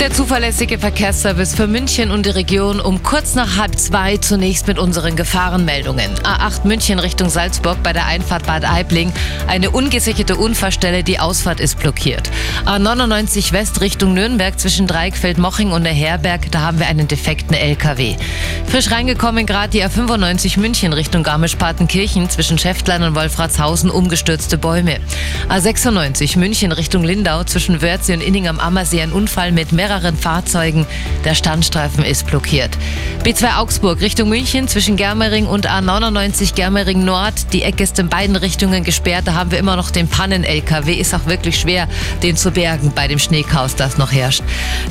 Der 0.00 0.12
zuverlässige 0.12 0.78
Verkehrsservice 0.78 1.56
für 1.56 1.66
München 1.66 2.12
und 2.12 2.24
die 2.24 2.30
Region 2.30 2.78
um 2.78 3.02
kurz 3.02 3.34
nach 3.34 3.56
halb 3.56 3.76
zwei 3.76 4.16
zunächst 4.16 4.68
mit 4.68 4.78
unseren 4.78 5.16
Gefahrenmeldungen. 5.16 6.14
A8 6.22 6.68
München 6.68 7.00
Richtung 7.00 7.28
Salzburg 7.28 7.82
bei 7.82 7.92
der 7.92 8.06
Einfahrt 8.06 8.46
Bad 8.46 8.64
Aibling. 8.64 9.12
Eine 9.48 9.70
ungesicherte 9.70 10.36
Unfallstelle, 10.36 11.02
die 11.02 11.18
Ausfahrt 11.18 11.58
ist 11.58 11.80
blockiert. 11.80 12.30
A99 12.64 13.50
West 13.52 13.80
Richtung 13.80 14.14
Nürnberg 14.14 14.60
zwischen 14.60 14.86
Dreieckfeld-Moching 14.86 15.72
und 15.72 15.82
der 15.82 15.92
Herberg. 15.92 16.52
Da 16.52 16.60
haben 16.60 16.78
wir 16.78 16.86
einen 16.86 17.08
defekten 17.08 17.56
LKW. 17.56 18.14
Frisch 18.70 18.90
reingekommen 18.90 19.46
gerade 19.46 19.70
die 19.70 19.82
A95 19.82 20.60
München 20.60 20.92
Richtung 20.92 21.22
Garmisch-Partenkirchen 21.22 22.28
zwischen 22.28 22.58
Schäftlein 22.58 23.02
und 23.02 23.14
Wolfratshausen 23.14 23.88
umgestürzte 23.88 24.58
Bäume. 24.58 24.98
A96 25.48 26.38
München 26.38 26.72
Richtung 26.72 27.02
Lindau 27.02 27.44
zwischen 27.44 27.80
Wörthsee 27.80 28.12
und 28.12 28.20
Inning 28.20 28.46
am 28.46 28.60
Ammersee 28.60 29.00
ein 29.00 29.12
Unfall 29.12 29.52
mit 29.52 29.72
mehreren 29.72 30.18
Fahrzeugen. 30.18 30.86
Der 31.24 31.34
Standstreifen 31.34 32.04
ist 32.04 32.26
blockiert. 32.26 32.76
B2 33.24 33.56
Augsburg 33.56 34.02
Richtung 34.02 34.28
München 34.28 34.68
zwischen 34.68 34.96
Germering 34.96 35.46
und 35.46 35.66
A99 35.66 36.54
Germering 36.54 37.06
Nord. 37.06 37.54
Die 37.54 37.62
Ecke 37.62 37.84
ist 37.84 37.98
in 37.98 38.10
beiden 38.10 38.36
Richtungen 38.36 38.84
gesperrt. 38.84 39.26
Da 39.26 39.32
haben 39.32 39.50
wir 39.50 39.58
immer 39.58 39.76
noch 39.76 39.90
den 39.90 40.08
Pannen-LKW. 40.08 40.92
Ist 40.92 41.14
auch 41.14 41.24
wirklich 41.24 41.58
schwer, 41.58 41.88
den 42.22 42.36
zu 42.36 42.50
bergen 42.50 42.92
bei 42.94 43.08
dem 43.08 43.18
Schneechaos, 43.18 43.76
das 43.76 43.96
noch 43.96 44.12
herrscht. 44.12 44.42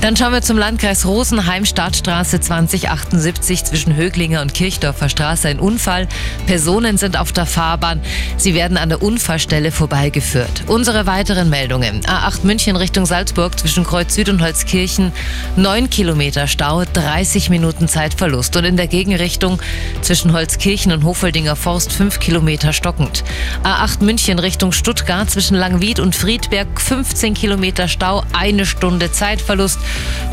Dann 0.02 0.18
schauen 0.18 0.34
wir 0.34 0.42
zum 0.42 0.58
Landkreis 0.58 1.06
Rosenheim, 1.06 1.64
Startstraße 1.64 2.40
2078 2.40 3.67
zwischen 3.68 3.96
Höglinger 3.96 4.42
und 4.42 4.54
Kirchdorfer 4.54 5.10
Straße. 5.10 5.48
Ein 5.48 5.60
Unfall. 5.60 6.08
Personen 6.46 6.98
sind 6.98 7.18
auf 7.18 7.32
der 7.32 7.46
Fahrbahn. 7.46 8.02
Sie 8.38 8.54
werden 8.56 8.78
an 8.78 8.90
der 8.90 9.02
Unfallstelle 9.02 9.72
vorbeigeführt. 9.72 10.64
Unsere 10.68 11.06
weiteren 11.06 11.50
Meldungen. 11.50 12.02
A8 12.02 12.46
München 12.46 12.76
Richtung 12.76 13.06
Salzburg 13.06 13.58
zwischen 13.60 13.84
Kreuz 13.84 14.16
Süd 14.16 14.30
und 14.30 14.42
Holzkirchen 14.42 14.78
Gelsenkirchen 14.78 15.12
9 15.56 15.90
Kilometer 15.90 16.48
Stau, 16.48 16.84
30 16.86 17.50
Minuten 17.50 17.88
Zeitverlust. 17.88 18.56
Und 18.56 18.64
in 18.64 18.78
der 18.78 18.88
Gegenrichtung 18.88 19.60
zwischen 20.02 20.34
Holzkirchen 20.34 20.92
und 20.92 21.04
Hofeldinger 21.04 21.56
Forst 21.56 21.92
5 21.94 22.20
Kilometer 22.20 22.74
stockend. 22.74 23.24
A8 23.64 24.04
München 24.04 24.38
Richtung 24.38 24.72
Stuttgart 24.72 25.30
zwischen 25.30 25.56
Langwied 25.56 26.00
und 26.00 26.16
Friedberg 26.16 26.80
15 26.80 27.34
Kilometer 27.34 27.88
Stau, 27.88 28.24
eine 28.34 28.66
Stunde 28.66 29.12
Zeitverlust. 29.12 29.80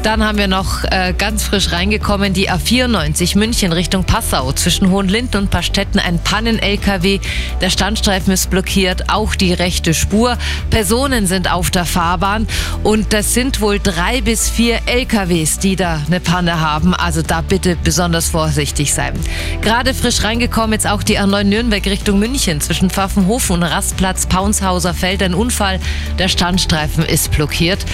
Dann 0.02 0.22
haben 0.22 0.36
wir 0.36 0.48
noch 0.48 0.84
äh, 0.84 1.14
ganz 1.16 1.44
frisch 1.44 1.72
reingekommen 1.72 2.34
die 2.34 2.50
A94 2.50 3.23
München 3.32 3.72
Richtung 3.72 4.04
Passau 4.04 4.52
zwischen 4.52 4.90
Hohenlinden 4.90 5.40
und 5.40 5.50
Pastetten 5.50 5.98
ein 5.98 6.18
Pannen-LKW. 6.18 7.20
Der 7.62 7.70
Standstreifen 7.70 8.32
ist 8.32 8.50
blockiert, 8.50 9.08
auch 9.08 9.34
die 9.34 9.54
rechte 9.54 9.94
Spur. 9.94 10.36
Personen 10.68 11.26
sind 11.26 11.50
auf 11.50 11.70
der 11.70 11.86
Fahrbahn 11.86 12.46
und 12.82 13.14
das 13.14 13.32
sind 13.32 13.62
wohl 13.62 13.80
drei 13.80 14.20
bis 14.20 14.50
vier 14.50 14.80
LKWs, 14.84 15.58
die 15.58 15.74
da 15.74 16.02
eine 16.06 16.20
Panne 16.20 16.60
haben. 16.60 16.92
Also 16.92 17.22
da 17.22 17.40
bitte 17.40 17.76
besonders 17.82 18.28
vorsichtig 18.28 18.92
sein. 18.92 19.14
Gerade 19.62 19.94
frisch 19.94 20.22
reingekommen 20.22 20.74
jetzt 20.74 20.86
auch 20.86 21.02
die 21.02 21.18
A9 21.18 21.44
Nürnberg 21.44 21.86
Richtung 21.86 22.18
München 22.18 22.60
zwischen 22.60 22.90
Pfaffenhofen 22.90 23.56
und 23.56 23.62
Rastplatz 23.62 24.26
Paunshauser 24.26 24.92
Feld 24.92 25.22
ein 25.22 25.32
Unfall. 25.32 25.80
Der 26.18 26.28
Standstreifen 26.28 27.02
ist 27.04 27.30
blockiert. 27.30 27.86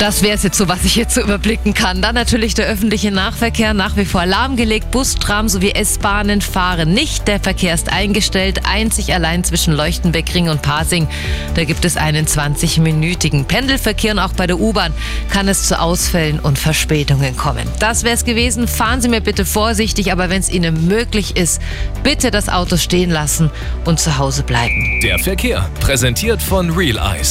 Das 0.00 0.22
wäre 0.22 0.34
es 0.34 0.42
jetzt 0.42 0.56
so, 0.56 0.66
was 0.66 0.82
ich 0.86 0.96
jetzt 0.96 1.14
so 1.14 1.20
überblicken 1.20 1.74
kann. 1.74 2.00
Dann 2.00 2.14
natürlich 2.14 2.54
der 2.54 2.66
öffentliche 2.66 3.10
Nahverkehr 3.10 3.74
nach 3.74 3.98
wie 3.98 4.06
vor 4.06 4.24
lahmgelegt. 4.24 4.90
Bus, 4.90 5.16
Tram 5.16 5.46
sowie 5.46 5.72
S-Bahnen 5.72 6.40
fahren 6.40 6.94
nicht. 6.94 7.28
Der 7.28 7.38
Verkehr 7.38 7.74
ist 7.74 7.92
eingestellt, 7.92 8.62
einzig 8.64 9.12
allein 9.12 9.44
zwischen 9.44 9.74
Leuchtenbeckring 9.74 10.48
und 10.48 10.62
Pasing. 10.62 11.06
Da 11.54 11.64
gibt 11.64 11.84
es 11.84 11.98
einen 11.98 12.24
20-minütigen 12.24 13.44
Pendelverkehr 13.44 14.12
und 14.12 14.20
auch 14.20 14.32
bei 14.32 14.46
der 14.46 14.58
U-Bahn 14.58 14.94
kann 15.28 15.48
es 15.48 15.68
zu 15.68 15.78
Ausfällen 15.78 16.40
und 16.40 16.58
Verspätungen 16.58 17.36
kommen. 17.36 17.68
Das 17.78 18.02
wäre 18.02 18.14
es 18.14 18.24
gewesen. 18.24 18.68
Fahren 18.68 19.02
Sie 19.02 19.08
mir 19.10 19.20
bitte 19.20 19.44
vorsichtig, 19.44 20.12
aber 20.12 20.30
wenn 20.30 20.40
es 20.40 20.48
Ihnen 20.48 20.88
möglich 20.88 21.36
ist, 21.36 21.60
bitte 22.02 22.30
das 22.30 22.48
Auto 22.48 22.78
stehen 22.78 23.10
lassen 23.10 23.50
und 23.84 24.00
zu 24.00 24.16
Hause 24.16 24.44
bleiben. 24.44 25.00
Der 25.02 25.18
Verkehr 25.18 25.68
präsentiert 25.78 26.40
von 26.40 26.70
Real 26.70 26.96
Eyes. 26.96 27.28